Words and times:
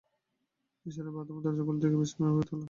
নিসার 0.85 1.03
আলি 1.03 1.11
বাথরুমের 1.15 1.43
দরজা 1.45 1.63
খুলতে 1.67 1.85
গিয়ে 1.87 2.01
বিস্ময়ে 2.01 2.29
অভিভূত 2.29 2.47
হলেন। 2.49 2.59